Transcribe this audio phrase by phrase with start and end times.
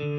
[0.00, 0.16] Tervetuloa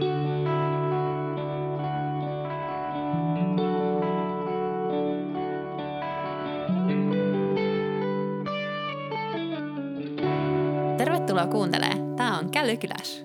[11.47, 12.15] kuuntelemaan.
[12.15, 13.23] Tämä on Kälykyläs.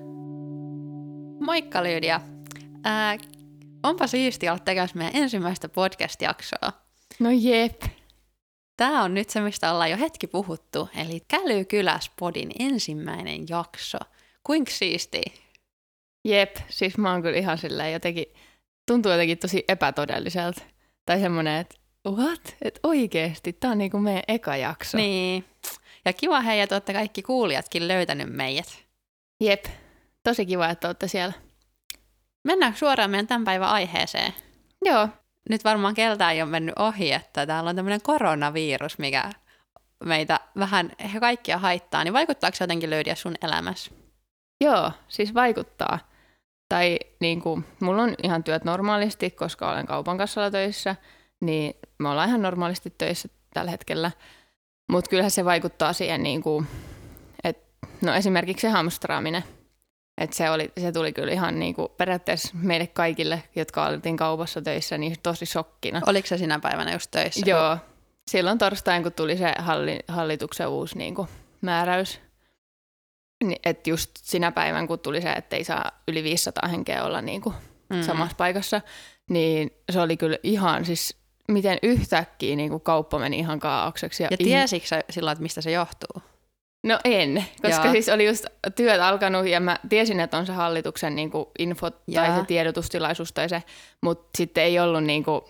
[1.41, 2.21] Moikka Lydia.
[2.84, 3.18] Ää,
[3.82, 6.73] onpa siistiä olla tekemässä meidän ensimmäistä podcast-jaksoa.
[7.18, 7.82] No jep.
[8.77, 13.98] Tämä on nyt se, mistä ollaan jo hetki puhuttu, eli Kälykyläs podin ensimmäinen jakso.
[14.43, 15.46] Kuinka siistiä?
[16.27, 18.26] Jep, siis mä oon kyllä ihan silleen jotenkin,
[18.86, 20.62] tuntuu jotenkin tosi epätodelliselta.
[21.07, 21.76] Tai semmonen, että
[22.08, 22.57] what?
[22.62, 24.96] Että oikeesti, tää on niinku meidän eka jakso.
[24.96, 25.44] Niin.
[26.04, 28.84] Ja kiva hei, että olette kaikki kuulijatkin löytänyt meidät.
[29.40, 29.64] Jep,
[30.25, 31.34] tosi kiva, että olette siellä.
[32.45, 34.33] Mennään suoraan meidän tämän päivän aiheeseen.
[34.84, 35.08] Joo,
[35.50, 39.31] Nyt varmaan keltään ei ole mennyt ohi, että täällä on tämmöinen koronavirus, mikä
[40.05, 42.05] meitä vähän ehkä kaikkia haittaa.
[42.05, 43.91] Niin vaikuttaako se jotenkin löydiä sun elämässä?
[44.61, 45.98] joo, siis vaikuttaa.
[46.69, 50.97] Tai niinku, mulla on ihan työt normaalisti, koska olen kaupan kassalla töissä,
[51.41, 54.11] niin me ollaan ihan normaalisti töissä tällä hetkellä.
[54.91, 56.64] Mutta kyllähän se vaikuttaa siihen, niinku,
[57.45, 59.45] että no esimerkiksi se hamstraaminen.
[60.20, 64.98] Et se, oli, se tuli kyllä ihan niinku, periaatteessa meille kaikille, jotka oltiin kaupassa töissä,
[64.98, 66.01] niin tosi shokkina.
[66.06, 67.51] Oliko se sinä päivänä just töissä?
[67.51, 67.77] Joo,
[68.30, 71.28] silloin torstain, kun tuli se halli, hallituksen uusi niinku,
[71.61, 72.20] määräys,
[73.45, 77.23] niin, että just sinä päivän, kun tuli se, että ei saa yli 500 henkeä olla
[77.23, 77.55] niinku,
[77.91, 78.03] Mm.
[78.03, 78.81] samassa paikassa,
[79.31, 81.17] niin se oli kyllä ihan siis,
[81.48, 84.23] miten yhtäkkiä niinku, kauppa meni ihan kaaukseksi.
[84.23, 86.23] Ja ih- tiesitkö sä silloin, että mistä se johtuu?
[86.87, 87.92] No en, koska Joo.
[87.92, 88.45] siis oli just
[88.77, 92.41] työt alkanut ja mä tiesin, että on se hallituksen niin kuin info tai Jaa.
[92.41, 93.62] se tiedotustilaisuus tai se,
[94.03, 95.41] mutta sitten ei ollut niin kuin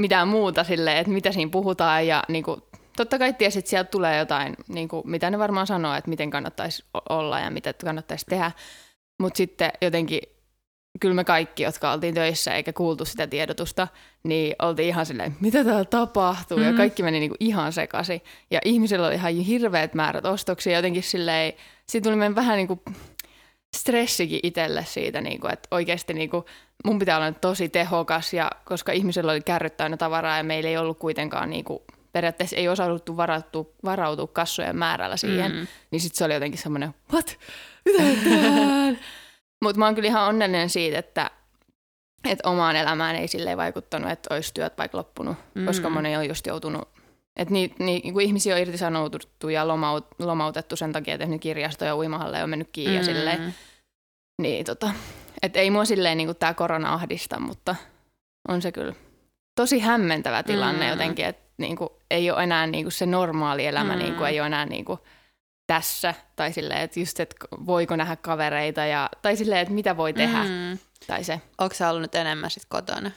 [0.00, 2.62] mitään muuta silleen, että mitä siinä puhutaan ja niin kuin,
[2.96, 6.30] totta kai tiesit, että sieltä tulee jotain, niin kuin, mitä ne varmaan sanoo, että miten
[6.30, 8.52] kannattaisi olla ja mitä kannattaisi tehdä,
[9.20, 10.20] mutta sitten jotenkin
[11.00, 13.88] kyllä me kaikki, jotka oltiin töissä eikä kuultu sitä tiedotusta,
[14.24, 16.64] niin oltiin ihan silleen, mitä täällä tapahtuu, mm.
[16.64, 16.76] ja Mhm.
[16.76, 18.20] kaikki meni niinku ihan sekaisin.
[18.50, 21.52] Ja ihmisillä oli ihan hirveät määrät ostoksia, jotenkin silleen,
[21.88, 22.82] siitä tuli meidän vähän niinku
[23.76, 26.44] stressikin itselle siitä, niinku, että oikeasti niinku,
[26.84, 30.70] mun pitää olla nyt tosi tehokas, ja koska ihmisillä oli kärryt täynnä tavaraa, ja meillä
[30.70, 35.66] ei ollut kuitenkaan niinku, periaatteessa ei osauduttu varautua, varautua kassojen määrällä siihen, Mm.
[35.90, 37.38] niin sitten se oli jotenkin semmoinen, what?
[37.84, 38.02] Mitä?
[39.64, 41.30] Mutta mä oon kyllä ihan onnellinen siitä, että,
[42.28, 45.66] että omaan elämään ei silleen vaikuttanut, että olisi työt vaikka loppunut, mm.
[45.66, 45.94] koska Mm.
[45.94, 46.88] moni on just joutunut,
[47.36, 51.84] että ni, ni, niin kuin ihmisiä on irtisanoutettu ja lomaut, lomautettu sen takia, että kirjasto
[51.84, 52.98] ja uimahalle on mennyt kiinni mm.
[52.98, 53.54] ja silleen,
[54.42, 54.90] niin tota,
[55.42, 57.76] että ei mua silleen niin tämä korona ahdista, mutta
[58.48, 58.94] on se kyllä
[59.54, 60.84] tosi hämmentävä tilanne Mm.
[60.84, 60.90] mm.
[60.90, 63.98] jotenkin, että niin kuin, ei ole enää niin kuin se normaali elämä, Mm.
[63.98, 64.98] niin kuin, ei ole enää niin kuin,
[65.66, 67.36] tässä, tai silleen, että just, että
[67.66, 70.42] voiko nähdä kavereita, ja, tai silleen, että mitä voi tehdä.
[70.44, 70.78] Mm.
[71.06, 73.10] tai se, Onko sä ollut nyt enemmän sit kotona?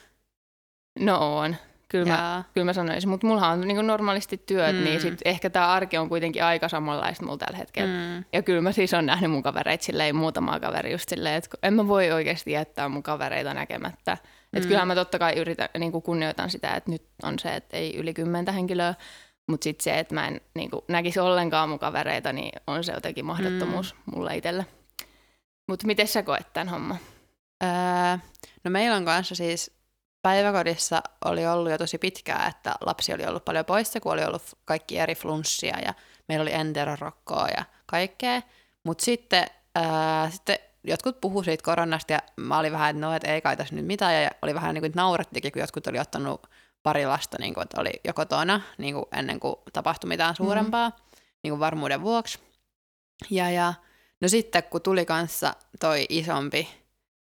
[0.99, 1.55] no on,
[2.03, 4.79] kyllä mä, kyllä mä sanoisin, mutta mulla on niin normaalisti työt, Mm.
[4.79, 4.83] mm.
[4.83, 7.93] niin sit ehkä tämä arki on kuitenkin aika samanlaista mulla tällä hetkellä.
[7.93, 8.23] Mm.
[8.33, 11.73] Ja kyllä mä siis on nähnyt mun kavereita silleen, muutamaa kaveri just silleen, että en
[11.73, 14.11] mä voi oikeasti jättää mun kavereita näkemättä.
[14.13, 14.59] Että Mm.
[14.59, 14.67] mm.
[14.67, 17.97] kyllähän mä totta kai yritän, niin kuin kunnioitan sitä, että nyt on se, että ei
[17.97, 18.93] yli kymmentä henkilöä,
[19.47, 22.91] mutta sitten se, että mä en niin kuin, näkisi ollenkaan mun kavereita, niin on se
[22.91, 24.15] jotenkin mahdottomuus mm.
[24.15, 24.65] mulle itselle.
[25.69, 26.97] Mutta miten sä koet tämän homman?
[27.63, 27.69] Öö,
[28.63, 29.71] no meillä on kanssa siis
[30.25, 34.41] päiväkodissa oli ollut jo tosi pitkään, että lapsi oli ollut paljon poissa, kun oli ollut
[34.65, 35.93] kaikki eri flunssia ja
[36.27, 38.41] meillä oli enterorokkoa ja kaikkea.
[38.83, 39.45] Mutta sitten,
[39.77, 43.57] öö, sitten jotkut puhu siitä koronasta ja mä olin vähän, että no, et ei kai
[43.57, 46.47] tässä nyt mitään ja oli vähän niin kuin naurettikin, kun jotkut oli ottanut
[46.83, 50.89] pari lasta, niin kuin, että oli jo kotona niin kuin ennen kuin tapahtui mitään suurempaa,
[50.89, 50.95] mm.
[51.43, 52.39] niin kuin varmuuden vuoksi.
[53.29, 53.73] Ja, ja
[54.21, 56.84] no sitten kun tuli kanssa toi isompi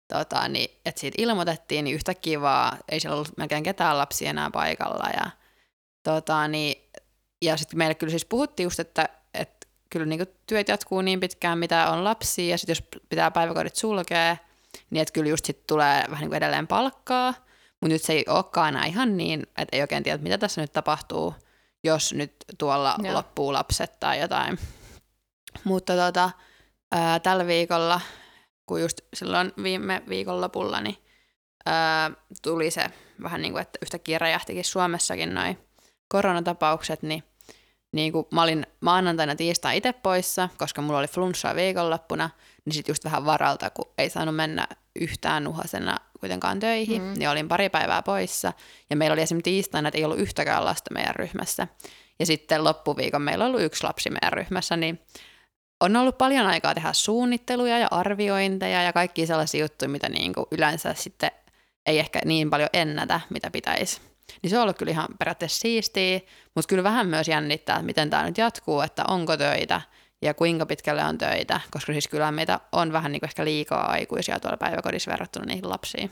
[0.09, 4.51] tota, niin, että siitä ilmoitettiin, niin yhtäkkiä vaan ei siellä ollut melkein ketään lapsia enää
[4.51, 5.09] paikalla.
[5.09, 5.31] Ja,
[6.03, 6.91] tota, niin,
[7.43, 11.59] ja sitten meille kyllä siis puhuttiin just, että, että kyllä niin työt jatkuu niin pitkään,
[11.59, 14.37] mitä on lapsia, ja sitten jos pitää päiväkodit sulkea,
[14.91, 17.35] niin että kyllä just sitten tulee vähän niin kuin edelleen palkkaa,
[17.81, 20.73] mutta nyt se ei olekaan enää ihan niin, että ei oikein tiedä, mitä tässä nyt
[20.73, 21.35] tapahtuu,
[21.85, 23.15] jos nyt tuolla Joo.
[23.15, 24.59] loppuu lapset tai jotain.
[25.65, 26.31] Mutta tota,
[26.93, 28.01] ää, tällä viikolla
[28.67, 30.97] kun just silloin viime viikonlopulla niin
[31.67, 32.11] ää,
[32.43, 32.85] tuli se
[33.23, 35.59] vähän niin kuin, että yhtäkkiä räjähtikin Suomessakin noin
[36.09, 37.23] koronatapaukset, niin,
[37.93, 42.31] niin kuin mä olin maanantaina tiistai itse poissa, koska mulla oli flunssaa viikonloppuna,
[42.65, 44.69] niin sitten just vähän varalta, kun ei saanut mennä
[45.01, 47.15] yhtään nuhasena kuitenkaan töihin, mm.
[47.17, 48.53] niin olin pari päivää poissa.
[48.91, 51.69] Ja meillä oli esimerkiksi tiistaina, että ei ollut yhtäkään lasta meidän ryhmässä.
[52.19, 55.01] Ja sitten loppuviikon meillä ollut yksi lapsi meidän ryhmässä, niin
[55.85, 60.47] on ollut paljon aikaa tehdä suunnitteluja ja arviointeja ja kaikki sellaisia juttuja, mitä niin kuin
[60.51, 61.31] yleensä sitten
[61.87, 64.01] ei ehkä niin paljon ennätä, mitä pitäisi.
[64.43, 66.21] Niin se on ollut kyllä ihan periaatteessa siistiä,
[66.55, 69.81] mutta kyllä vähän myös jännittää, että miten tämä nyt jatkuu, että onko töitä
[70.23, 73.91] ja kuinka pitkälle on töitä, koska siis kyllä meitä on vähän niin kuin ehkä liikaa
[73.91, 76.11] aikuisia tuolla päiväkodissa verrattuna niihin lapsiin.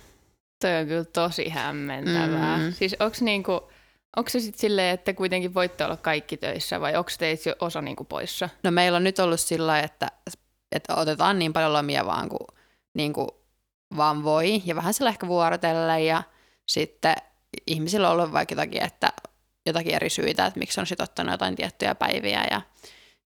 [0.61, 2.59] Toi on kyllä tosi hämmentävää.
[2.59, 2.73] Mm.
[2.73, 3.73] Siis onko niinku,
[4.17, 7.83] Onko se sitten silleen, että kuitenkin voitte olla kaikki töissä vai onko teitä jo osa
[7.83, 8.49] niinku poissa?
[8.63, 10.09] No meillä on nyt ollut sillä että,
[10.73, 12.47] että otetaan niin paljon lomia vaan kuin,
[12.95, 13.29] niin kuin
[13.97, 16.23] vaan voi ja vähän sillä ehkä vuorotella ja
[16.67, 17.15] sitten
[17.67, 19.13] ihmisillä on ollut vaikka jotakin, että
[19.67, 22.61] jotakin eri syitä, että miksi on sitten ottanut jotain tiettyjä päiviä ja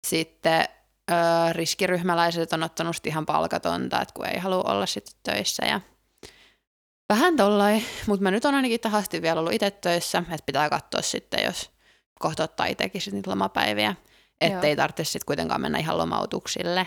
[0.06, 0.64] sitten
[1.10, 1.14] ö,
[1.52, 5.80] riskiryhmäläiset on ottanut ihan palkatonta, että kun ei halua olla sitten töissä ja
[7.08, 10.70] vähän tollai, mutta mä nyt on ainakin tähän asti vielä ollut itse töissä, että pitää
[10.70, 11.70] katsoa sitten, jos
[12.20, 13.94] kohta ottaa itsekin sitten niitä lomapäiviä,
[14.40, 16.86] ettei tarvitse sitten kuitenkaan mennä ihan lomautuksille.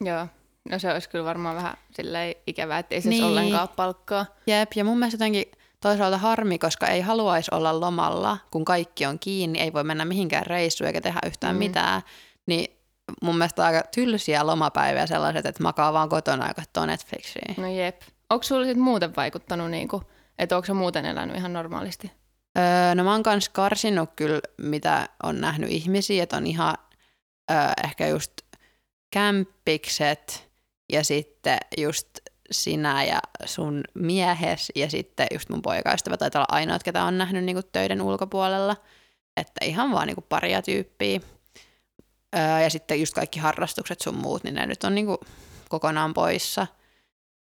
[0.00, 0.26] Joo,
[0.70, 3.24] no se olisi kyllä varmaan vähän silleen ikävää, että ei se niin.
[3.24, 4.26] ollenkaan palkkaa.
[4.46, 5.44] Jep, ja mun mielestä jotenkin
[5.80, 10.46] toisaalta harmi, koska ei haluaisi olla lomalla, kun kaikki on kiinni, ei voi mennä mihinkään
[10.46, 11.58] reissuun eikä tehdä yhtään mm.
[11.58, 12.02] mitään,
[12.46, 12.76] niin
[13.22, 17.54] mun mielestä aika tylsiä lomapäiviä sellaiset, että makaa vaan kotona ja katsoo Netflixiä.
[17.56, 18.02] No jep.
[18.30, 20.02] Onko sulla sitten muuten vaikuttanut, niin kuin,
[20.38, 22.12] että onko muuten elänyt ihan normaalisti?
[22.58, 26.74] Öö, no mä oon kans karsinut kyllä, mitä on nähnyt ihmisiä, että on ihan
[27.50, 28.32] öö, ehkä just
[29.10, 30.50] kämppikset
[30.92, 32.08] ja sitten just
[32.50, 37.44] sinä ja sun miehes ja sitten just mun poikaystävä taitaa olla ainoat, ketä on nähnyt
[37.44, 38.76] niinku töiden ulkopuolella.
[39.36, 41.20] Että ihan vaan niinku paria tyyppiä.
[42.36, 45.18] Öö, ja sitten just kaikki harrastukset sun muut, niin ne nyt on niinku
[45.68, 46.66] kokonaan poissa–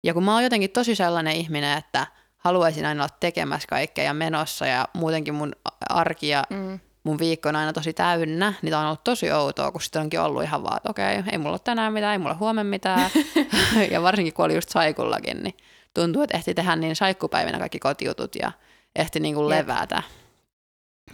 [0.04, 2.08] ja kun mä oon jotenkin tosi sellainen ihminen, että
[2.38, 5.52] haluaisin aina olla tekemässä kaikkea ja menossa ja muutenkin mun
[5.90, 6.80] arki ja mm.
[7.04, 10.20] mun viikko on aina tosi täynnä, niin tää on ollut tosi outoa, kun sitten onkin
[10.20, 13.12] ollut ihan vaan, että okei, okay, ei mulla ole tänään mitään, ei mulla huomenna mitään.
[13.92, 15.58] ja varsinkin kun oli just saikullakin, niin
[15.94, 18.52] tuntuu, että ehti tehdä niin saikkupäivinä kaikki kotijutut ja
[18.96, 20.04] ehti niin kuin levätä.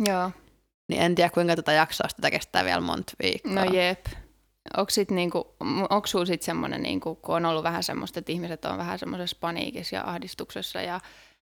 [0.06, 0.32] Joo.
[0.88, 3.54] Niin en tiedä, kuinka tätä jaksaa, tätä kestää vielä monta viikkoa.
[3.54, 4.06] No jep.
[4.78, 5.56] Onko sit niinku,
[5.90, 9.38] onko sulla sitten semmoinen, niinku, kun on ollut vähän semmoista, että ihmiset on vähän semmoisessa
[9.40, 11.00] paniikissa ja ahdistuksessa ja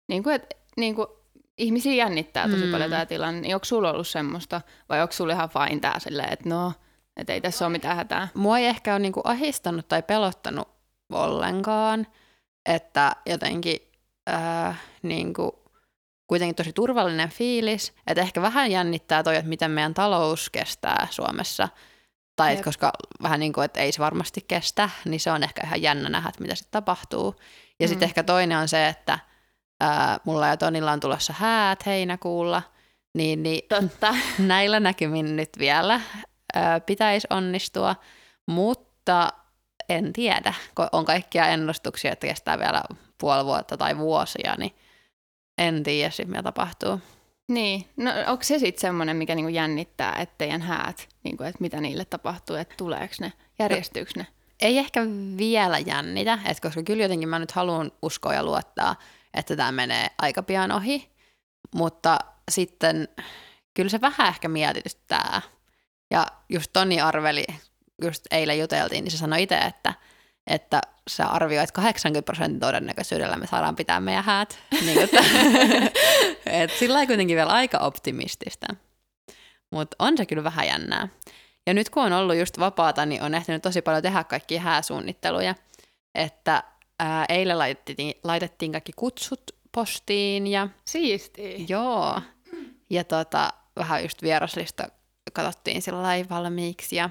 [0.09, 1.07] niinku, et, niinku,
[1.59, 2.71] ihmisiä jännittää tosi mm.
[2.71, 6.33] paljon tämä tilanne, niin onko sulla ollut semmoista vai onko sulla ihan fine tämä silleen,
[6.33, 6.73] että no,
[7.17, 8.29] että ei tässä ole mitään hätää?
[8.35, 10.69] Mua ei ehkä ole niinku ahistanut tai pelottanut
[11.13, 12.07] ollenkaan,
[12.67, 13.79] että jotenkin
[14.31, 15.63] äh, niinku,
[16.27, 21.69] kuitenkin tosi turvallinen fiilis, että ehkä vähän jännittää toi, että miten meidän talous kestää Suomessa–
[22.39, 22.93] tai et koska
[23.23, 26.29] vähän niin kuin, että ei se varmasti kestä, niin se on ehkä ihan jännä nähdä,
[26.29, 27.35] että mitä sitten tapahtuu.
[27.81, 27.89] Ja mm.
[27.89, 29.19] sitten ehkä toinen on se, että
[29.81, 32.63] ää, mulla ja Tonilla on tulossa häät heinäkuulla,
[33.15, 34.15] niin, niin Totta.
[34.39, 36.01] näillä näkymin nyt vielä
[36.55, 37.97] ää, pitäisi onnistua,
[38.47, 39.33] mutta
[39.89, 40.55] en tiedä,
[40.93, 42.83] on kaikkia ennustuksia, että kestää vielä
[43.21, 44.75] puoli vuotta tai vuosia, niin
[45.59, 47.01] en tiedä sitten, mitä tapahtuu.
[47.49, 51.81] Niin, no onko se sitten semmoinen, mikä niinku jännittää, että teidän häät, niinku, että mitä
[51.81, 54.27] niille tapahtuu, että tuleeko ne, järjestyykö ne?
[54.61, 55.01] Ei ehkä
[55.39, 58.97] vielä jännitä, että koska kyllä jotenkin mä nyt haluan uskoa ja luottaa,
[59.35, 61.11] että tämä menee aika pian ohi,
[61.75, 62.19] mutta
[62.51, 63.09] sitten
[63.75, 65.43] kyllä se vähän ehkä mietityttää.
[66.11, 67.45] Ja just Toni arveli,
[68.03, 69.95] just eilen juteltiin, niin se sanoi itse, että–
[70.49, 74.59] että sä arvioit 80 prosentin todennäköisyydellä me saadaan pitää meidän häät.
[74.87, 75.25] niin, että,
[76.47, 78.67] et sillä kuitenkin vielä aika optimistista.
[79.71, 81.09] Mutta on se kyllä vähän jännää.
[81.67, 85.55] Ja nyt kun on ollut just vapaata, niin on ehtinyt tosi paljon tehdä kaikkia hääsuunnitteluja.
[86.15, 86.63] Että
[86.99, 90.47] ää, eilen laitettiin, laitettiin kaikki kutsut postiin.
[90.47, 91.67] Ja, Siisti.
[91.69, 92.21] Joo.
[92.91, 94.89] Ja tota, vähän just vieraslista
[95.33, 96.97] katsottiin sillä valmiiksi.
[96.97, 97.11] Ja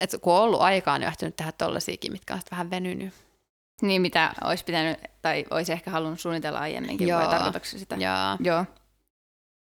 [0.00, 3.14] että kun on ollut aikaa, niin on ehtinyt tehdä tollasiakin, mitkä on vähän venynyt.
[3.82, 7.20] Niin, mitä olisi pitänyt, tai olisi ehkä halunnut suunnitella aiemminkin, Joo.
[7.20, 7.94] vai tarkoitatko sitä?
[7.94, 8.36] Joo.
[8.40, 8.64] Joo.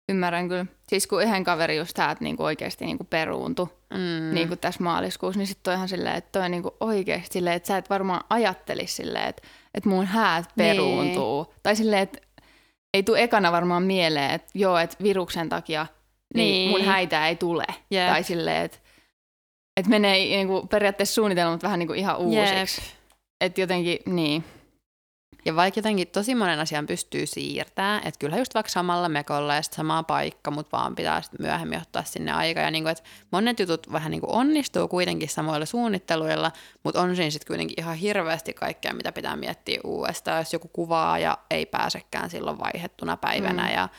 [0.09, 0.65] Ymmärrän kyllä.
[0.87, 4.33] Siis kun yhden kaveri just tää, että niinku oikeasti niinku peruuntui mm.
[4.33, 7.89] niinku tässä maaliskuussa, niin sitten toihan silleen, että toi niinku oikeasti silleen, että sä et
[7.89, 10.69] varmaan ajattelisi silleen, että, että mun häät niin.
[10.69, 11.43] peruuntuu.
[11.43, 11.55] Niin.
[11.63, 12.19] Tai silleen, että
[12.93, 15.87] ei tule ekana varmaan mieleen, että joo, että viruksen takia
[16.35, 16.69] niin, niin.
[16.69, 17.65] mun häitä ei tule.
[17.91, 18.09] Yep.
[18.09, 18.77] Tai silleen, että
[19.77, 22.81] että menee niin kuin, periaatteessa suunnitelmat vähän niin kuin ihan uusiksi.
[23.41, 24.43] Että jotenkin, niin.
[25.45, 29.61] Ja vaikka jotenkin tosi monen asian pystyy siirtämään, että kyllä just vaikka samalla mekolla ja
[29.61, 32.59] sitten sama paikka, mutta vaan pitää sitten myöhemmin ottaa sinne aika.
[32.59, 36.51] Ja niin kuin, että monet jutut vähän niin kuin onnistuu kuitenkin samoilla suunnitteluilla,
[36.83, 41.19] mutta on siinä sitten kuitenkin ihan hirveästi kaikkea, mitä pitää miettiä uudestaan, jos joku kuvaa
[41.19, 43.73] ja ei pääsekään silloin vaihettuna päivänä mm.
[43.73, 43.89] ja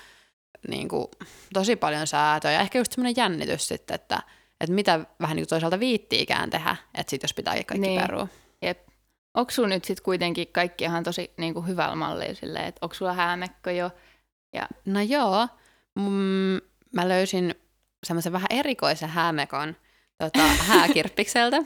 [0.68, 1.06] niin kuin,
[1.52, 4.22] tosi paljon säätöä ja ehkä just semmoinen jännitys sitten, että
[4.64, 8.00] että mitä vähän niin toisaalta viittiikään tehdä, että sit jos pitää kaikki Niin.
[8.00, 8.28] perua.
[8.62, 8.88] Jep.
[9.34, 12.94] Onko sulla nyt sitten kuitenkin kaikki ihan tosi niin kuin hyvällä mallilla silleen, että onko
[12.94, 13.90] sulla häämekko jo?
[14.86, 15.48] No joo,
[15.94, 16.60] mm,
[16.94, 17.54] mä löysin
[18.06, 19.76] semmoisen vähän erikoisen häämekon
[20.18, 21.56] tota, hääkirppikseltä.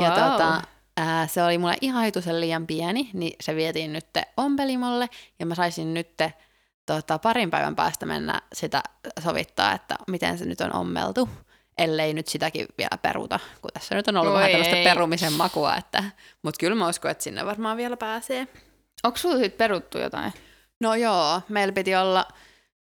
[0.00, 0.30] Ja Wow.
[0.30, 0.62] tota,
[0.96, 4.06] ää, se oli mulle ihan hitusen liian pieni, niin se vietiin nyt
[4.36, 5.08] ompelimolle
[5.38, 6.08] ja mä saisin nyt
[6.86, 8.82] tota, parin päivän päästä mennä sitä
[9.22, 11.28] sovittaa, että miten se nyt on ommeltu,
[11.78, 14.84] ellei nyt sitäkin vielä peruta, kun tässä nyt on ollut Voi vähän tällaista ei.
[14.84, 16.04] perumisen makua, että,
[16.42, 18.48] mutta kyllä mä uskon, että sinne varmaan vielä pääsee.
[19.02, 20.32] Onko sulla sitten peruttu jotain?
[20.80, 22.26] No joo, meillä piti olla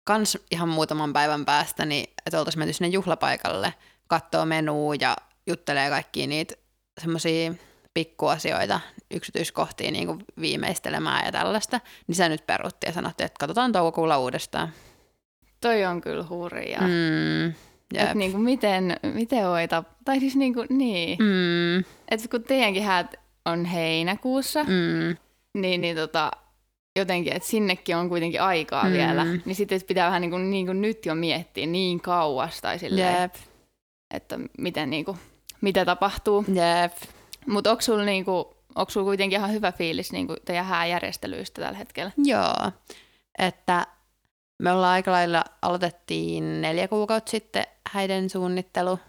[0.04, 3.74] kans ihan muutaman päivän päästä, niin että oltaisiin menty sinne juhlapaikalle,
[4.08, 5.16] katsoo menua ja
[5.48, 6.56] juttelee kaikkia niitä
[7.02, 7.54] semmoisia
[7.94, 8.80] pikkuasioita,
[9.12, 14.18] yksityiskohtia niin kuin viimeistelemään ja tällaista, niin se nyt perutti ja sanottiin, että katsotaan toukokuulla
[14.18, 14.70] uudestaan.
[15.62, 16.82] Toi on kyllä hurjaa.
[16.82, 17.54] Mm.
[17.94, 18.02] Jep.
[18.04, 21.18] Että niinku miten, miten oita, tai siis niinku, niin.
[21.20, 21.78] Mm.
[22.10, 25.18] Että kun teidänkin häät on heinäkuussa, mm.
[25.54, 26.32] niin, niin tota,
[27.00, 28.92] jotenkin, että sinnekin on kuitenkin aikaa Mm.
[28.92, 32.80] vielä, niin sitten pitää vähän niin kuin, niin kuin nyt jo miettiä niin kauas tai
[32.80, 33.36] silleen, jep,
[34.14, 35.18] että miten niin kuin,
[35.62, 36.46] mitä tapahtuu.
[36.48, 36.94] jep.
[37.48, 42.12] Mutta onko sulla niinku, onko sulla kuitenkin ihan hyvä fiilis niinku teidän hääjärjestelyistä tällä hetkellä?
[42.18, 42.72] Joo,
[43.38, 43.88] että
[44.60, 49.00] me ollaan aika lailla, aloitettiin neljä kuukautta sitten häiden suunnittelu,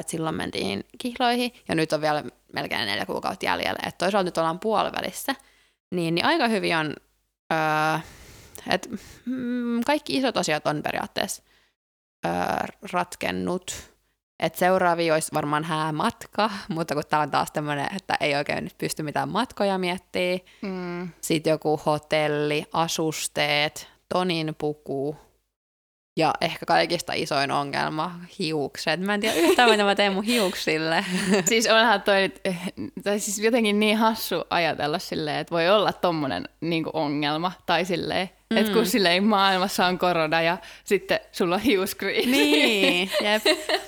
[0.00, 4.38] et silloin mentiin kihloihin ja nyt on vielä melkein neljä kuukautta jäljellä, että toisaalta nyt
[4.38, 5.34] ollaan puolivälissä,
[5.90, 6.94] niin, niin aika hyvin on,
[7.52, 7.98] öö,
[8.70, 8.88] että
[9.26, 11.42] mm, kaikki isot asiat on periaatteessa
[12.26, 12.32] öö,
[12.92, 13.90] ratkennut,
[14.40, 18.78] et seuraavia olisi varmaan häämatka, mutta kun tämä on taas tämmöinen, että ei oikein nyt
[18.78, 21.08] pysty mitään matkoja miettimään, Mm.
[21.20, 25.16] sitten joku hotelli, asusteet, tonin puku
[26.16, 29.00] ja ehkä kaikista isoin ongelma, hiukset.
[29.00, 31.04] Mä en tiedä yhtään, mitä mä teen mun hiuksille.
[31.48, 32.32] siis onhan toi,
[33.04, 38.30] tai siis jotenkin niin hassu ajatella silleen, että voi olla tommonen niinku ongelma, tai silleen,
[38.50, 38.56] mm.
[38.56, 42.30] että kun silleen maailmassa on korona ja sitten sulla on hiuskriisi.
[42.30, 43.42] niin, jep.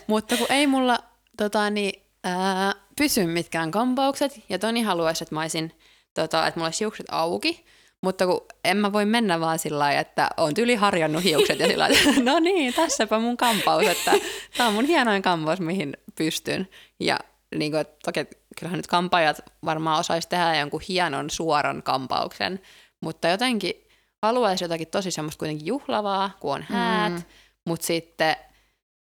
[0.06, 0.98] Mutta kun ei mulla
[1.36, 5.72] tota, niin, ää, pysy mitkään kampaukset, ja Toni haluaisi, että mä olisin,
[6.14, 7.64] tota, että mulla olisi hiukset auki,
[8.02, 11.66] mutta kun en mä voi mennä vaan sillä lailla, että on tyli harjannut hiukset ja
[11.66, 14.12] sillä lailla, että no niin, tässäpä mun kampaus, että
[14.56, 16.68] tämä on mun hienoin kampaus, mihin pystyn.
[17.00, 17.18] Ja
[17.54, 18.26] niin kuin, että toki
[18.58, 22.60] kyllähän nyt kampaajat varmaan osaisi tehdä jonkun hienon suoran kampauksen,
[23.00, 23.74] mutta jotenkin
[24.22, 27.18] haluaisi jotakin tosi semmoista kuitenkin juhlavaa, kun on häät, Mm.
[27.18, 27.24] mm.
[27.66, 28.36] mutta sitten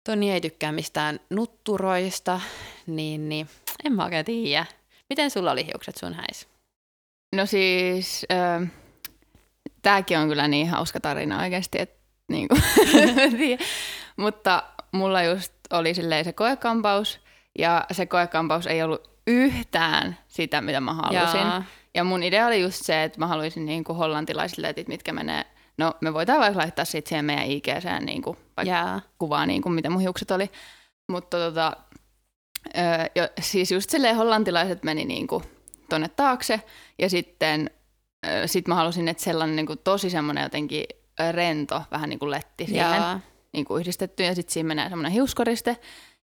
[0.04, 2.40] Toni ei tykkää mistään nutturoista,
[2.86, 3.48] niin, niin
[3.84, 4.66] en mä oikein tiedä.
[5.08, 6.48] Miten sulla oli hiukset sun häis?
[7.35, 8.68] No siis, äh,
[9.83, 11.97] tääkin on kyllä niin hauska tarina oikeasti, että
[13.23, 13.64] en tiedä.
[14.16, 17.21] mutta mulla just oli silleen se koekampaus,
[17.59, 21.40] ja se koekampaus ei ollut yhtään sitä, mitä mä halusin.
[21.40, 21.64] Jaa.
[21.95, 25.45] Ja mun idea oli just se, että mä haluaisin niinku hollantilaiset letit, mitkä menee,
[25.78, 29.00] no me voidaan vaikka laittaa siitä siihen meidän IGCään niinku, vaikka Jaa.
[29.18, 30.50] kuvaa, niin kuin mitä mun hiukset oli.
[31.09, 31.73] Mutta tota,
[32.78, 32.83] öö,
[33.14, 35.45] jo, siis just silleen hollantilaiset meni niin kuin
[35.88, 36.60] tonne taakse
[36.98, 37.70] ja sitten
[38.46, 40.84] sit mä halusin, että sellainen niin kuin tosi semmoinen jotenkin
[41.30, 43.20] rento, vähän niin kuin letti siihen Jaa.
[43.52, 45.76] niin kuin yhdistetty ja sitten siinä menee semmoinen hiuskoriste.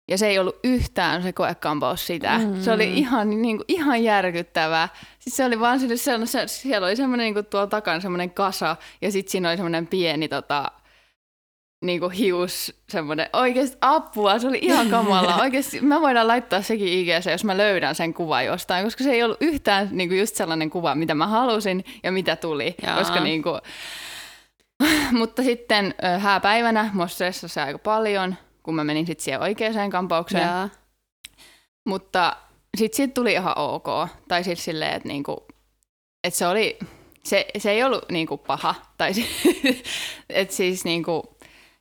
[0.09, 2.39] Ja se ei ollut yhtään se koekampaus sitä.
[2.39, 2.61] Mm.
[2.63, 4.89] Se oli ihan, niin kuin, ihan järkyttävää.
[5.19, 8.77] Siis se oli vaan se, se, siellä oli semmoinen niin kuin tuolla takana semmoinen kasa
[9.03, 10.71] ja sitten siinä oli semmoinen pieni tota,
[11.83, 15.37] niinku hius, semmoinen, oikeasti apua, se oli ihan kamala.
[15.43, 19.23] Oikeasti mä voidaan laittaa sekin IGC, jos mä löydän sen kuvan jostain, koska se ei
[19.23, 22.75] ollut yhtään niinku just sellainen kuva, mitä mä halusin ja mitä tuli.
[22.83, 22.99] Jaa.
[22.99, 23.59] Koska niinku...
[25.19, 30.43] Mutta sitten hääpäivänä mua stressasi aika paljon, kun mä menin sitten siihen oikeaan kampaukseen.
[30.43, 30.69] Jaa.
[31.87, 32.37] Mutta
[32.77, 33.87] sitten siitä tuli ihan ok.
[34.29, 35.47] Tai siis silleen, että niinku,
[36.25, 36.79] et se oli,
[37.25, 38.75] se, se ei ollut niinku paha.
[38.99, 39.13] Tai
[40.31, 41.32] et siis niinku,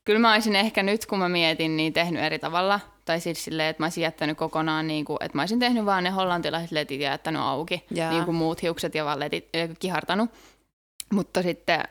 [0.05, 2.79] kyllä mä olisin ehkä nyt, kun mä mietin, niin tehnyt eri tavalla.
[3.05, 6.10] Tai siis silleen, että mä olisin jättänyt kokonaan, niinku, että mä olisin tehnyt vaan ne
[6.10, 7.84] hollantilaiset letit ja jättänyt auki.
[7.91, 8.12] Jaa.
[8.12, 10.29] Niin kuin muut hiukset ja vaan letit, kihartanut.
[11.13, 11.84] Mutta sitten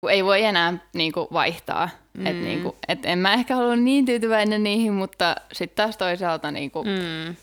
[0.00, 1.88] kun ei voi enää niinku vaihtaa.
[2.14, 2.26] Mm.
[2.26, 2.44] Et, Mm.
[2.44, 7.36] niinku, et en mä ehkä ollut niin tyytyväinen niihin, mutta sitten taas toisaalta niinku, Mm.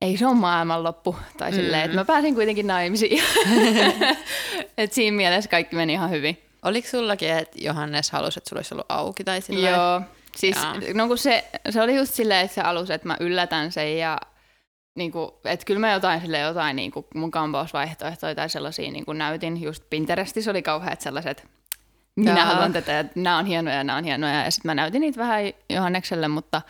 [0.00, 1.16] ei se ole maailmanloppu.
[1.38, 1.56] Tai Mm.
[1.56, 3.22] silleen, että mä pääsin kuitenkin naimisiin.
[4.78, 6.38] et siinä mielessä kaikki meni ihan hyvin.
[6.64, 10.00] Oliko sullakin, että Johannes halusi, että sulla olisi ollut auki tai sillä Joo.
[10.36, 10.74] Siis, Jaa.
[10.94, 14.20] no kun se, se oli just silleen, että se alus, että mä yllätän sen ja
[14.96, 19.62] niinku, että kyllä mä jotain, sille jotain niinku mun kampausvaihtoehtoja tai sellaisia niinku näytin.
[19.62, 21.46] Just Pinterestissä oli kauheat sellaiset,
[22.16, 22.46] minä Jaa.
[22.46, 24.44] haluan tätä, että nämä on hienoja ja nämä on hienoja.
[24.44, 26.62] Ja sitten mä näytin niitä vähän Johannekselle, mutta,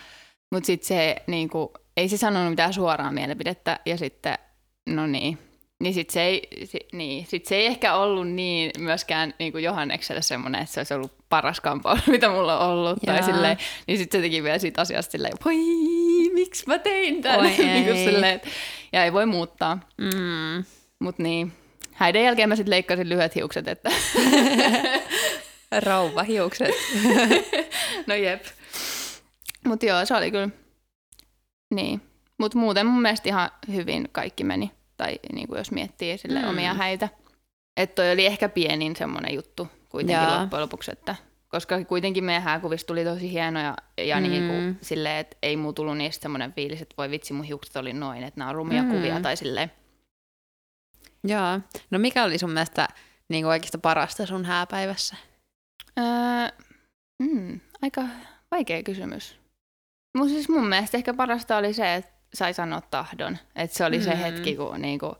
[0.52, 4.38] Mutta sitten se, niinku, ei se sanonut mitään suoraa mielipidettä ja sitten,
[4.86, 5.38] no niin,
[5.80, 9.64] niin sitten se, ei, si, niin, sit se ei ehkä ollut niin myöskään niin kuin
[9.64, 12.98] Johannekselle semmoinen, että se olisi ollut paras kampaus, mitä mulla on ollut.
[13.06, 15.56] Tai silleen, niin sitten se teki vielä siitä asiasta silleen, voi,
[16.34, 17.44] miksi mä tein tämän?
[17.58, 18.40] niin kuin silleen,
[18.92, 19.80] ja ei voi muuttaa.
[19.98, 20.64] Mm.
[20.98, 21.52] Mutta niin,
[21.92, 23.68] häiden jälkeen mä sitten leikkasin lyhyet hiukset.
[23.68, 23.90] Että
[25.86, 26.74] Rauvahiukset.
[28.06, 28.44] no jep.
[29.66, 30.48] Mutta joo, se oli kyllä.
[31.74, 32.00] Niin.
[32.38, 36.48] Mutta muuten mun mielestä ihan hyvin kaikki meni tai niin kuin jos miettii sille mm.
[36.48, 37.08] omia häitä.
[37.76, 40.40] Että toi oli ehkä pienin semmoinen juttu kuitenkin Jaa.
[40.40, 41.16] loppujen lopuksi, että
[41.48, 44.22] koska kuitenkin meidän hääkuvista tuli tosi hienoja ja mm.
[44.22, 47.76] niin kuin, silleen, että ei muu tullut niistä semmoinen fiilis, että voi vitsi, mun hiukset
[47.76, 48.90] oli noin, että nämä on rumia mm.
[48.90, 49.72] kuvia tai silleen.
[51.24, 51.60] Joo.
[51.90, 52.88] No mikä oli sun mielestä
[53.28, 55.16] niin kuin oikeastaan parasta sun hääpäivässä?
[55.98, 56.04] Öö,
[57.18, 58.02] mm, aika
[58.50, 59.36] vaikea kysymys.
[60.16, 63.38] Mun, siis mun mielestä ehkä parasta oli se, että sai sanoa tahdon.
[63.56, 64.04] Että se oli mm.
[64.04, 65.16] se hetki, kun niinku,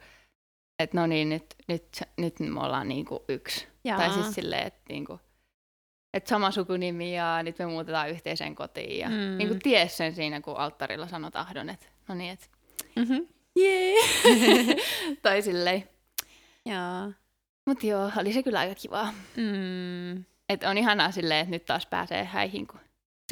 [0.78, 3.68] että no niin, nyt, nyt, nyt me ollaan niinku yksi.
[3.84, 3.98] Jaa.
[3.98, 5.20] Tai siis silleen, että niinku,
[6.14, 8.98] et sama sukunimi ja nyt me muutetaan yhteiseen kotiin.
[8.98, 9.38] Ja mm.
[9.38, 12.46] niinku ties sen siinä, kun alttarilla sanoi tahdon, että no niin, että
[12.96, 13.26] mm-hmm.
[13.58, 14.78] yeah.
[15.22, 15.88] tai silleen.
[16.64, 17.12] Jaa.
[17.66, 19.14] Mut joo, oli se kyllä aika kivaa.
[19.36, 20.24] Mm.
[20.48, 22.80] Et on ihanaa silleen, että nyt taas pääsee häihin, kun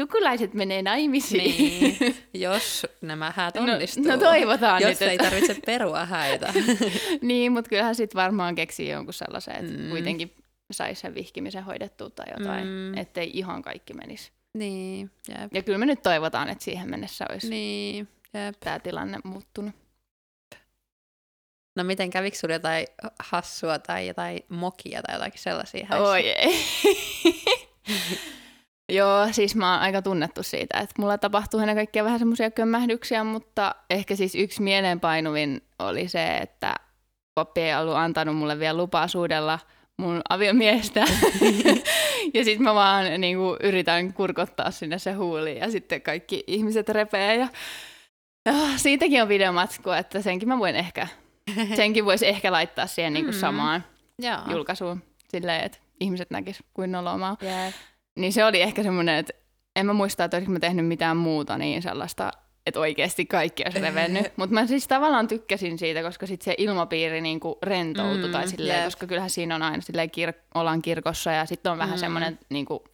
[0.01, 1.57] sukulaiset menee naimisiin.
[1.59, 4.05] Niin, jos nämä häät onnistuu.
[4.05, 6.53] No, no toivotaan Jos nyt, ei tarvitse perua häitä.
[7.23, 9.91] niin, mutta kyllähän sitten varmaan keksii jonkun sellaisen, että mm.
[9.91, 10.35] kuitenkin
[10.73, 12.99] saisi sen vihkimisen hoidettua tai jotain, mm.
[12.99, 14.33] ettei ihan kaikki menisi.
[14.59, 15.55] Niin, jep.
[15.55, 18.57] Ja kyllä me nyt toivotaan, että siihen mennessä olisi niin, jep.
[18.61, 19.75] tämä tilanne muuttunut.
[21.77, 22.87] No miten kävikö sinulla jotain
[23.19, 26.09] hassua tai jotain mokia tai jotakin sellaisia häissä?
[26.09, 26.65] Oi ei.
[28.93, 33.25] Joo, siis mä oon aika tunnettu siitä, että mulla tapahtuu ennen kaikkea vähän semmoisia kömmähdyksiä,
[33.25, 36.75] mutta ehkä siis yksi mieleenpainuvin oli se, että
[37.35, 39.59] pappi ei ollut antanut mulle vielä lupaa suudella
[39.99, 41.01] mun aviomiestä.
[42.35, 46.89] ja sitten mä vaan niin kuin, yritän kurkottaa sinne se huuli ja sitten kaikki ihmiset
[46.89, 47.49] repee ja
[48.49, 51.09] oh, siitäkin on videomatsku, että senkin mä voin ehkä,
[51.77, 53.41] senkin voisi ehkä laittaa siihen niin kuin, mm.
[53.41, 53.85] samaan
[54.23, 54.53] mm.
[54.53, 57.37] julkaisuun silleen, että ihmiset näkis kuin nolomaa.
[57.43, 57.75] Yeah.
[58.19, 59.33] Niin se oli ehkä semmoinen, että
[59.77, 62.33] en mä muista, että olisinko mä tehnyt mitään muuta niin sellaista,
[62.67, 64.33] että oikeasti kaikki olisi revennyt.
[64.37, 68.79] Mutta mä siis tavallaan tykkäsin siitä, koska sit se ilmapiiri niinku rentoutui, mm, tai silleen,
[68.79, 68.87] yep.
[68.87, 72.01] koska kyllähän siinä on aina silleen, kir- ollaan kirkossa ja sitten on vähän mm.
[72.01, 72.85] semmoinen, niinku,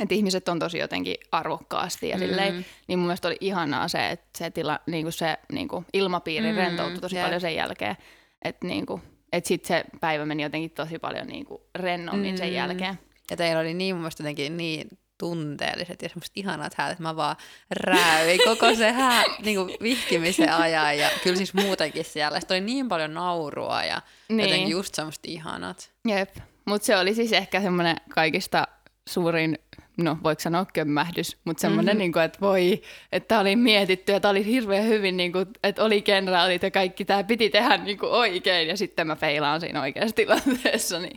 [0.00, 2.64] että ihmiset on tosi jotenkin arvokkaasti ja silleen, mm.
[2.88, 7.00] niin mun mielestä oli ihanaa se, että se, tila, niinku se niinku ilmapiiri mm, rentoutui
[7.00, 7.24] tosi yep.
[7.24, 7.96] paljon sen jälkeen.
[8.42, 9.00] Että niinku,
[9.32, 12.38] et sitten se päivä meni jotenkin tosi paljon niinku rennommin mm.
[12.38, 12.98] sen jälkeen.
[13.30, 14.88] Ja teillä oli niin mun mielestä jotenkin niin
[15.18, 17.36] tunteelliset ja semmoiset ihanat häät, että mä vaan
[17.70, 22.40] rääyin koko se hää, niin kuin vihkimisen ajan ja kyllä siis muutenkin siellä.
[22.40, 24.40] Sitten oli niin paljon naurua ja niin.
[24.40, 25.90] jotenkin just semmoista ihanat.
[26.08, 28.68] Jep, mutta se oli siis ehkä semmoinen kaikista
[29.08, 29.58] suurin,
[29.96, 31.98] no voiko sanoa kömmähdys, mutta semmoinen, mm-hmm.
[31.98, 35.84] niin kuin, että voi, että oli mietitty ja tämä oli hirveän hyvin, niin kuin, että
[35.84, 39.80] oli kenraalit ja kaikki, tämä piti tehdä niin kuin oikein ja sitten mä feilaan siinä
[39.80, 40.98] oikeassa tilanteessa.
[40.98, 41.16] Niin.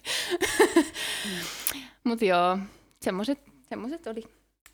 [1.26, 1.63] Mm.
[2.04, 2.58] Mutta joo,
[3.02, 3.40] semmoset,
[3.70, 4.24] semmoset oli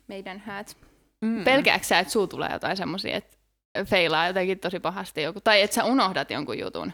[0.08, 0.76] meidän häät.
[1.20, 1.44] Mm.
[1.44, 3.36] Pelkääksä sä, että suu tulee jotain semmoisia, että
[3.84, 6.92] feilaa jotenkin tosi pahasti joku, tai että sä unohdat jonkun jutun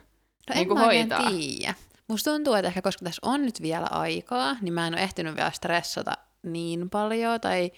[0.49, 1.31] no niin en hoitaa?
[1.31, 1.75] tiedä.
[2.09, 5.37] Musta tuntuu, että ehkä koska tässä on nyt vielä aikaa, niin mä en ole ehtinyt
[5.37, 7.73] vielä stressata niin paljon tai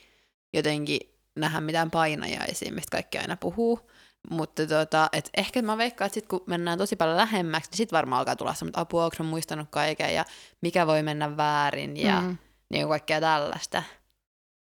[0.53, 1.01] jotenkin
[1.37, 3.91] nähdä mitään painajaisia, mistä kaikki aina puhuu.
[4.31, 7.93] Mutta tota, et ehkä mä veikkaan, että sit kun mennään tosi paljon lähemmäksi, niin sit
[7.93, 10.25] varmaan alkaa tulla semmoista apua, onko muistanut kaiken ja
[10.61, 12.39] mikä voi mennä väärin ja mm
[12.71, 13.83] niin kuin kaikkea tällaista.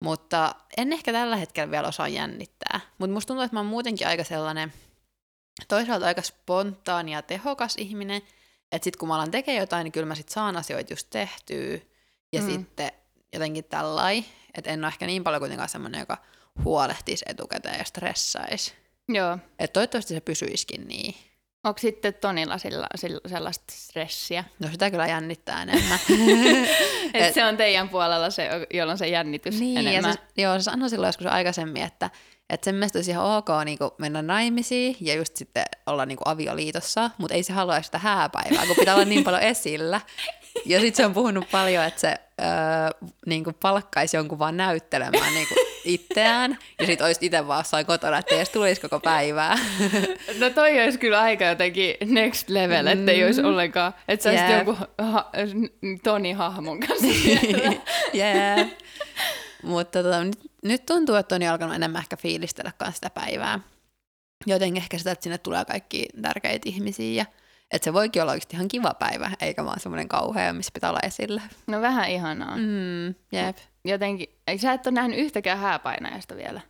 [0.04, 2.80] Mutta en ehkä tällä hetkellä vielä osaa jännittää.
[2.98, 4.74] Mutta musta tuntuu, että mä oon muutenkin aika sellainen,
[5.68, 8.22] toisaalta aika spontaani ja tehokas ihminen,
[8.72, 11.80] että sit kun mä alan tekemään jotain, niin kyllä mä sit saan asioita just tehtyä.
[12.34, 12.52] Ja mm.
[12.52, 12.92] sitten
[13.34, 14.24] jotenkin tällai,
[14.58, 16.18] että en ole ehkä niin paljon kuitenkaan semmoinen, joka
[16.64, 18.74] huolehtisi etukäteen ja stressaisi.
[19.10, 19.38] Joo.
[19.60, 21.16] Että toivottavasti se pysyisikin niin.
[21.64, 24.44] Onko sitten Tonilla sillä, sillä, sellaista stressiä?
[24.60, 26.00] No sitä kyllä jännittää enemmän.
[27.24, 30.10] Et, se on teidän puolella se, jolloin se jännitys niin, enemmän.
[30.10, 32.10] Ja se, joo, se sanoi silloin joskus aikaisemmin, että,
[32.50, 36.18] että sen mielestä olisi ihan ok niin kuin mennä naimisiin ja just sitten olla niin
[36.18, 40.02] kuin avioliitossa, mutta ei se halua sitä hääpäivää, kun pitää olla niin paljon esillä.
[40.66, 45.34] Ja sitten se on puhunut paljon, että se öö, niin kuin palkkaisi jonkun vaan näyttelemään
[45.34, 49.00] niin kuin itseään, ja sitten olisit itse vaan jossain kotona, että ei edes tulisi koko
[49.00, 49.58] päivää.
[50.40, 53.48] No toi olisi kyllä aika jotenkin next level, että ei olisi mm.
[53.48, 54.60] ollenkaan, että sä yeah.
[54.60, 55.32] joku ha-
[56.04, 57.08] Toni-hahmon kanssa
[58.16, 58.68] yeah.
[59.64, 63.60] Mutta tota, nyt, nyt tuntuu, että on jo alkanut enemmän ehkä fiilistellä kanssa sitä päivää.
[64.46, 67.26] Jotenkin ehkä sitä, että sinne tulee kaikki tärkeitä ihmisiä ja
[67.72, 71.00] että se voikin olla oikeasti ihan kiva päivä, eikä vaan semmoinen kauhea, missä pitää olla
[71.04, 71.42] esillä.
[71.68, 72.58] No vähän ihanaa.
[72.58, 73.58] Mm, jep.
[73.86, 76.62] Jotenkin, ei sä et ole nähnyt yhtäkään hääpainajasta vielä.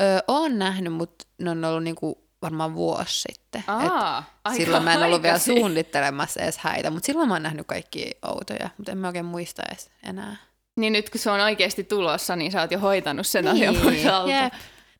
[0.00, 3.64] Öö, oon nähnyt, mutta ne on ollut niinku varmaan vuosi sitten.
[3.66, 7.66] Aa, aika silloin mä en ollut vielä suunnittelemassa edes häitä, mutta silloin mä oon nähnyt
[7.66, 10.36] kaikki outoja, mutta en mä oikein muista edes enää.
[10.76, 14.06] Niin nyt kun se on oikeasti tulossa, niin sä oot jo hoitanut sen asian pois
[14.06, 14.26] alta.
[14.26, 14.50] Niin,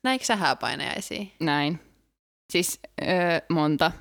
[0.05, 0.23] jep.
[0.23, 1.25] Sä hääpainajaisia?
[1.41, 1.81] Näin.
[2.53, 3.93] Siis öö, monta.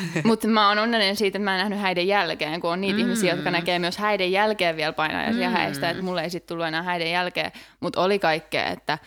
[0.24, 3.00] Mutta mä oon onnellinen siitä, että mä en nähnyt häiden jälkeen, kun on niitä Mm.
[3.00, 5.54] ihmisiä, jotka näkee myös häiden jälkeen vielä painajaisia Mm.
[5.54, 5.58] mm.
[5.58, 7.52] häistä, että mulle ei sitten tullut enää häiden jälkeen.
[7.80, 8.98] Mutta oli kaikkea, että,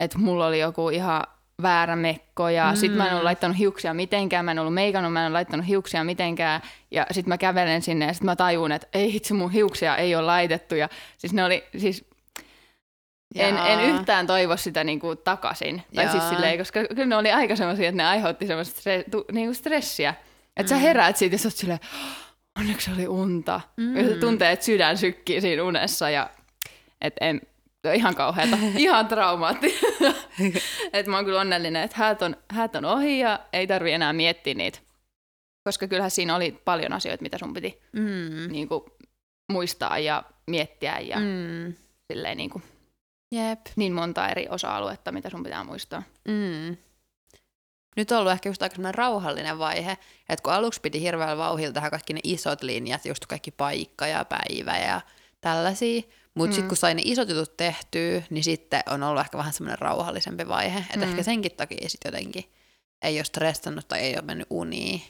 [0.00, 1.22] että mulla oli joku ihan
[1.62, 2.76] väärä mekko ja mm.
[2.76, 5.66] sit mä en ollut laittanut hiuksia mitenkään, mä en ollut meikannut, mä en ollut laittanut
[5.66, 6.60] hiuksia mitenkään
[6.90, 10.14] ja sit mä kävelen sinne ja sit mä tajun, että ei itse mun hiuksia ei
[10.14, 12.04] ole laitettu ja siis ne oli, siis
[13.34, 15.82] en, en yhtään toivo sitä niinku takaisin.
[15.94, 16.12] Tai Jaa.
[16.12, 19.54] siis silleen, koska kyllä ne oli aika semmoisia, että ne aiheutti semmoista stre, tu, niinku
[19.54, 20.14] stressiä.
[20.56, 20.78] Että mm.
[20.78, 23.60] sä heräät siitä ja sä oot silleen, "Oh, onneksi oli unta.
[23.76, 23.96] Mm.
[23.96, 26.30] Ja tuntee, että sydän sykkii siinä unessa ja
[27.00, 27.40] että en,
[27.86, 29.74] on ihan kauheata, ihan traumaatti.
[30.92, 34.12] että mä oon kyllä onnellinen, että häät on, häät on ohi ja ei tarvi enää
[34.12, 34.78] miettiä niitä.
[35.64, 38.52] Koska kyllähän siinä oli paljon asioita, mitä sun piti Mm.
[38.52, 38.82] niin kuin,
[39.52, 41.16] muistaa ja miettiä ja.
[41.18, 41.74] Mm.
[42.12, 42.62] silleen niin kuin,
[43.32, 43.60] Jep.
[43.76, 46.02] niin monta eri osa-aluetta, mitä sun pitää muistaa.
[46.28, 46.76] Mm.
[47.96, 49.90] Nyt on ollut ehkä just aika rauhallinen vaihe,
[50.28, 54.24] että kun aluksi piti hirveällä vauhdilla tehdä kaikki ne isot linjat, just kaikki paikka ja
[54.24, 55.00] päivä ja
[55.40, 56.02] tällaisia,
[56.34, 56.54] mutta mm.
[56.54, 60.48] sitten kun sai ne isot jutut tehtyä, niin sitten on ollut ehkä vähän semmoinen rauhallisempi
[60.48, 61.10] vaihe, että Mm.
[61.10, 62.44] ehkä senkin takia sitten jotenkin
[63.02, 65.02] ei ole stressannut tai ei ole mennyt uniin.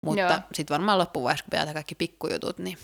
[0.00, 2.78] Mutta sitten varmaan loppuvaiheessa, kun pitää kaikki pikkujutut, niin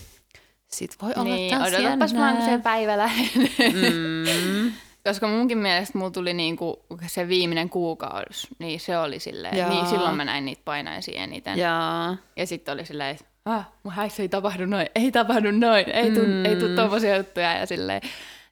[0.75, 1.83] sit voi olla niin, odotapas
[2.13, 2.21] jännää.
[2.21, 3.49] vaan, kun se päivä lähenee.
[3.73, 4.73] Mm.
[5.05, 9.69] Koska munkin mielestä mulla tuli niinku se viimeinen kuukausi, niin se oli silleen, Jaa.
[9.69, 11.59] niin silloin mä näin niitä painajaisia eniten.
[11.59, 12.17] Ja, Jaa.
[12.37, 16.11] ja sitten oli silleen, että ah, mun häissä ei tapahdu noin, ei tapahdu noin, ei
[16.11, 16.45] tuu, Mm.
[16.45, 17.97] ei tuu tommosia juttuja ja silleen,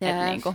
[0.01, 0.17] että Jep.
[0.31, 0.55] niinku,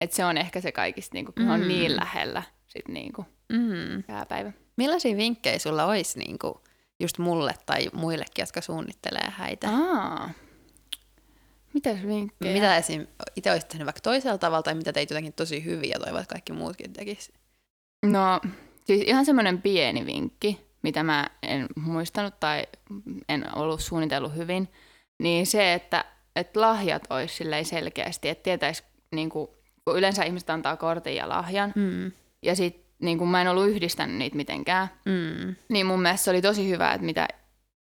[0.00, 1.50] et se on ehkä se kaikista, niinku, kun Mm.
[1.50, 4.02] on niin lähellä sit niinku, Mm.
[4.08, 4.52] hääpäivä.
[4.76, 6.54] Millaisia vinkkejä sulla olisi niin kuin
[7.00, 9.68] just mulle tai muillekin, jotka suunnittelee häitä?
[9.70, 10.30] Aa,
[11.74, 12.52] mitäs vinkkejä?
[12.52, 13.06] Mitä esim.
[13.36, 16.32] itse olisit tehnyt vaikka toisella tavalla tai mitä teit jotenkin tosi hyvin ja toivot, että
[16.34, 17.32] kaikki muutkin tekisi?
[18.06, 18.40] No,
[18.84, 22.66] siis ihan semmoinen pieni vinkki, mitä mä en muistanut tai
[23.28, 24.68] en ollut suunnitellut hyvin,
[25.22, 26.04] niin se, että,
[26.36, 28.82] että lahjat olisi selkeästi, että tietäisi,
[29.14, 29.48] niin kuin,
[29.84, 32.12] kun yleensä ihmiset antaa kortin ja lahjan, Mm.
[32.42, 35.54] ja sit niin kuin mä en ollut yhdistänyt niitä mitenkään, Mm.
[35.68, 37.28] niin mun mielestä se oli tosi hyvä, että mitä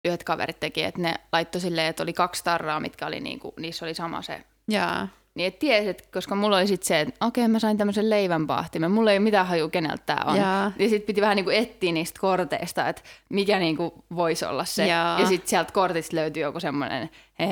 [0.04, 3.54] yhdet kaverit teki, että ne laittoi silleen, että oli kaksi tarraa, mitkä oli niin kuin,
[3.60, 5.08] niissä oli sama se Jaa.
[5.34, 8.90] niin et tiesi, että koska mulla oli sitten se, että okei mä sain tämmöisen leivänpahtimen,
[8.90, 10.36] mulla ei ole mitään hajua keneltä tää on.
[10.36, 10.72] Jaa.
[10.78, 14.86] Ja sitten piti vähän niinku etsiä niistä korteista, että mikä niinku voisi olla se.
[14.86, 15.20] Jaa.
[15.20, 17.10] Ja sitten sieltä kortista löytyi joku semmoinen,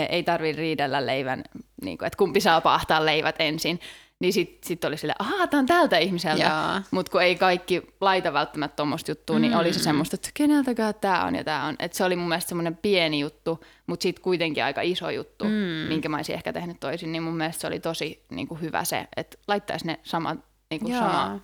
[0.08, 1.44] ei tarvi riidellä leivän,
[1.82, 3.80] niinku, että kumpi saa pahtaa leivät ensin.
[4.20, 6.44] Niin sitten sit oli silleen, ahaa, tää on tältä ihmiseltä.
[6.90, 9.82] Mutta kun ei kaikki laita välttämättä tuommoista juttua, niin oli se Mm.
[9.84, 11.76] semmoista, että keneltäkään tämä on ja tämä on.
[11.78, 15.50] Et se oli mun mielestä semmoinen pieni juttu, mutta sitten kuitenkin aika iso juttu, Mm.
[15.88, 17.12] minkä mä olisin ehkä tehnyt toisin.
[17.12, 20.38] Niin mun mielestä se oli tosi niin kuin hyvä se, että laittaisi ne samat,
[20.70, 21.40] niin kuin sama, Jaa.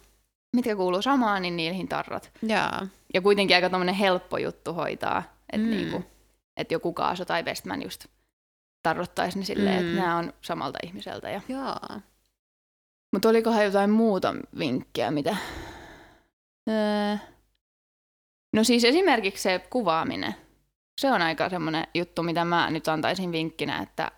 [0.56, 2.30] mitkä kuuluu samaan, niin niihin tarrat.
[2.42, 2.86] Jaa.
[3.14, 5.72] Ja kuitenkin aika tommonen helppo juttu hoitaa, että Mm.
[5.72, 5.76] mm.
[5.76, 6.04] niinku,
[6.56, 8.06] et joku Kaaso tai Westman just
[8.82, 9.88] tarrottaisi ne silleen, Mm.
[9.90, 11.30] että nämä on samalta ihmiseltä.
[11.30, 11.40] Ja...
[11.48, 12.00] Jaa.
[13.16, 15.36] Mutta olikohan jotain muuta vinkkiä, mitä...
[16.68, 17.16] Öö...
[18.52, 20.34] No siis esimerkiksi se kuvaaminen.
[21.00, 24.10] Se on aika semmoinen juttu, mitä mä nyt antaisin vinkkinä, että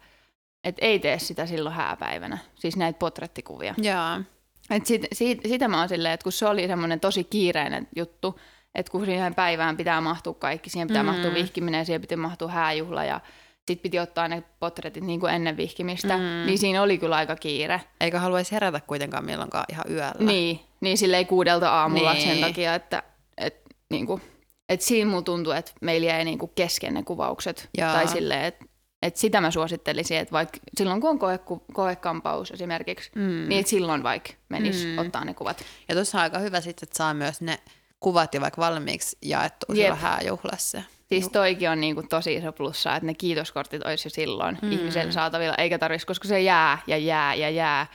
[0.64, 2.38] et ei tee sitä silloin hääpäivänä.
[2.54, 3.74] Siis näitä potrettikuvia.
[3.82, 4.22] Jaa.
[4.70, 8.40] Et sit, sit, sitä mä oon silleen, että kun se oli semmoinen tosi kiireinen juttu,
[8.74, 11.06] että kun siihen päivään pitää mahtua kaikki, siihen pitää mm.
[11.06, 13.20] mahtua vihkiminen, siihen pitää mahtua hääjuhla ja
[13.68, 16.22] sitten piti ottaa ne potretit niin kuin ennen vihkimistä, Mm.
[16.46, 17.80] niin siinä oli kyllä aika kiire.
[18.00, 20.14] Eikä haluaisi herätä kuitenkaan milloinkaan ihan yöllä.
[20.18, 22.22] Niin, niin silleen kuudelta aamulla Niin.
[22.28, 23.02] sen takia, että
[23.38, 23.56] et,
[23.90, 24.22] niin kuin,
[24.68, 27.68] et siinä mulla tuntuu, että meillä jäi niin kuin kesken ne kuvaukset.
[27.78, 27.92] Jaa.
[27.94, 28.64] Tai silleen, että
[29.02, 31.40] et sitä mä suosittelisin, että vaikka silloin kun on koe,
[31.72, 33.48] koekampaus esimerkiksi, Mm.
[33.48, 34.98] niin että silloin vaikka menisi Mm.
[34.98, 35.64] ottaa ne kuvat.
[35.88, 37.58] Ja tuossa on aika hyvä sitten, että saa myös ne
[38.00, 39.76] kuvat jo vaikka valmiiksi jaettu Jep.
[39.76, 40.82] silloin hääjuhlassa.
[41.08, 44.72] Siis toikin on niinku tosi iso plussa, että ne kiitoskortit olisi jo silloin Mm.
[44.72, 47.86] ihmiselle saatavilla, eikä tarvitsisi, koska se jää ja jää ja jää.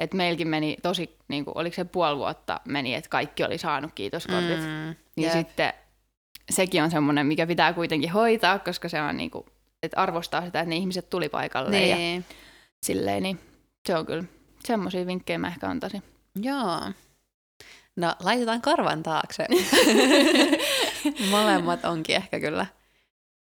[0.00, 4.58] Et meilläkin meni tosi, niinku, oliko se puoli vuotta meni, että kaikki oli saanut kiitoskortit.
[4.60, 4.94] Mm.
[5.16, 5.32] Niin Jep.
[5.32, 5.72] sitten
[6.50, 9.46] sekin on semmoinen, mikä pitää kuitenkin hoitaa, koska se on niinku,
[9.82, 12.24] että arvostaa sitä, että ne ihmiset tuli paikalle ja Niin.
[12.82, 13.38] silleen, niin
[13.86, 14.24] se on kyllä
[14.64, 16.02] semmoisia vinkkejä mä ehkä antaisin.
[16.42, 16.80] Joo.
[18.00, 19.46] No, laitetaan karvan taakse.
[21.30, 22.66] Molemmat onkin ehkä kyllä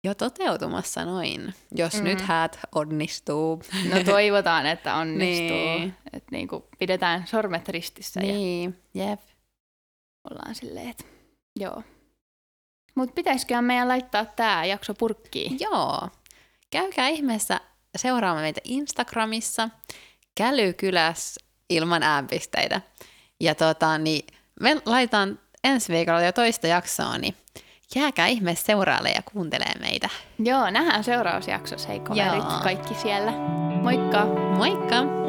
[0.03, 2.03] jo toteutumassa noin, jos mm.
[2.03, 3.63] nyt häät onnistuu.
[3.93, 5.57] No toivotaan, että onnistuu.
[5.57, 5.95] Niin.
[6.13, 9.07] Että niinku pidetään sormet ristissä Niin, jep.
[9.07, 9.17] ja
[10.31, 11.03] ollaan silleen, että
[11.59, 11.83] joo.
[12.95, 15.57] Mutta pitäisiköhän meidän laittaa tämä jakso purkkiin?
[15.59, 16.09] Joo.
[16.71, 17.61] Käykää ihmeessä
[17.97, 19.69] seuraamaan meitä Instagramissa,
[20.35, 22.81] Kälykyläs ilman äänpisteitä.
[23.39, 24.27] Ja tota, niin
[24.59, 27.35] me laitetaan ensi viikolla jo toista jaksoa, niin
[27.95, 30.09] jääkää ihmeessä seuraalle ja kuuntelee meitä.
[30.39, 31.87] Joo, nähdään seuraavassa jaksossa.
[31.87, 32.59] Hei kaverit, Joo.
[32.63, 33.31] kaikki siellä.
[33.81, 34.25] Moikka!
[34.57, 35.28] Moikka!